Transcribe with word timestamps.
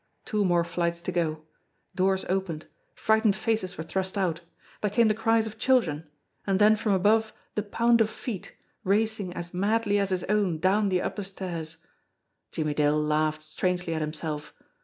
Two 0.25 0.43
more 0.43 0.63
flights 0.63 0.99
to 1.01 1.11
go! 1.11 1.43
Doors 1.93 2.25
opened. 2.27 2.65
Frightened 2.95 3.35
faces 3.35 3.77
were 3.77 3.83
thrust 3.83 4.17
out. 4.17 4.41
There 4.81 4.89
came 4.89 5.09
the 5.09 5.13
cries 5.13 5.45
of 5.45 5.59
children 5.59 6.09
and 6.47 6.57
then 6.57 6.75
from 6.75 6.93
above 6.93 7.31
the 7.53 7.61
pound 7.61 8.01
of 8.01 8.09
feet, 8.09 8.55
racing 8.83 9.31
as 9.33 9.53
madly 9.53 9.99
as 9.99 10.09
his 10.09 10.23
own 10.23 10.57
down 10.57 10.89
the 10.89 11.03
upper 11.03 11.21
stairs. 11.21 11.77
Jimmie 12.51 12.73
Dale 12.73 12.99
laughed 12.99 13.43
strangely 13.43 13.93
to 13.93 13.99
himself. 13.99 14.55